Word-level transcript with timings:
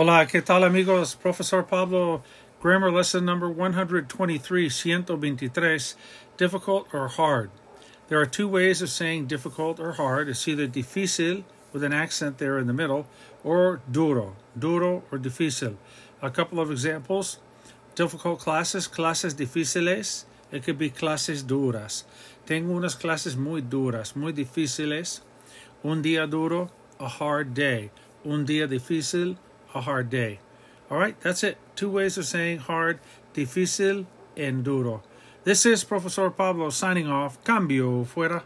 Hola, 0.00 0.28
¿qué 0.28 0.40
tal 0.42 0.62
amigos? 0.62 1.16
Professor 1.16 1.64
Pablo, 1.64 2.22
grammar 2.62 2.92
lesson 2.92 3.24
number 3.24 3.50
123, 3.50 4.70
123, 4.70 5.96
difficult 6.36 6.86
or 6.94 7.08
hard. 7.08 7.50
There 8.06 8.20
are 8.20 8.24
two 8.24 8.46
ways 8.46 8.80
of 8.80 8.90
saying 8.90 9.26
difficult 9.26 9.80
or 9.80 9.94
hard. 9.94 10.28
It's 10.28 10.46
either 10.46 10.68
difícil, 10.68 11.42
with 11.72 11.82
an 11.82 11.92
accent 11.92 12.38
there 12.38 12.60
in 12.60 12.68
the 12.68 12.72
middle, 12.72 13.08
or 13.42 13.80
duro, 13.90 14.36
duro 14.56 15.02
or 15.10 15.18
difícil. 15.18 15.74
A 16.22 16.30
couple 16.30 16.60
of 16.60 16.70
examples. 16.70 17.40
Difficult 17.96 18.38
classes, 18.38 18.86
clases 18.86 19.34
difíciles. 19.34 20.26
It 20.52 20.62
could 20.62 20.78
be 20.78 20.90
clases 20.90 21.42
duras. 21.42 22.04
Tengo 22.46 22.72
unas 22.72 22.94
clases 22.94 23.36
muy 23.36 23.62
duras, 23.62 24.14
muy 24.14 24.32
difíciles. 24.32 25.22
Un 25.82 26.04
día 26.04 26.30
duro, 26.30 26.70
a 27.00 27.08
hard 27.08 27.52
day. 27.52 27.90
Un 28.24 28.46
día 28.46 28.68
difícil, 28.68 29.36
a 29.74 29.80
hard 29.80 30.10
day. 30.10 30.40
All 30.90 30.98
right, 30.98 31.18
that's 31.20 31.44
it. 31.44 31.58
Two 31.76 31.90
ways 31.90 32.16
of 32.16 32.24
saying 32.24 32.58
hard, 32.58 33.00
difícil, 33.34 34.06
and 34.36 34.64
duro. 34.64 35.02
This 35.44 35.66
is 35.66 35.84
Professor 35.84 36.30
Pablo 36.30 36.70
signing 36.70 37.08
off. 37.08 37.42
Cambio 37.44 38.04
fuera. 38.04 38.42